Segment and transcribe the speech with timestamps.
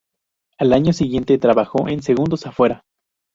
[0.57, 2.81] Al año siguiente trabajó en "¡Segundos afuera!